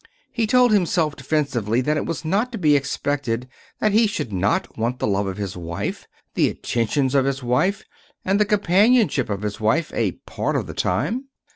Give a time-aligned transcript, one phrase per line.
[0.31, 4.75] He told himself defensively that it was not to be expected that he should not
[4.75, 7.85] want the love of his wife, the attentions of his wife,
[8.25, 11.25] and the companionship of his wife a part of the time.